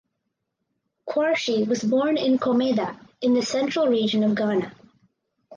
Quarshie 1.07 1.67
was 1.67 1.83
born 1.83 2.17
in 2.17 2.39
Komeda 2.39 2.97
in 3.21 3.35
the 3.35 3.43
Central 3.43 3.85
Region 3.85 4.23
of 4.23 4.33
Ghana. 4.33 4.73